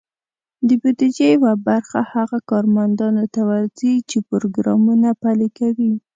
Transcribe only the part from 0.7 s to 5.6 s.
بودیجې یوه برخه هغه کارمندانو ته ورځي، چې پروګرامونه پلي